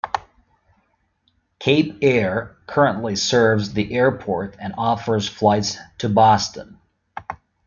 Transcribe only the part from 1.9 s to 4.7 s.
Air currently serves the airport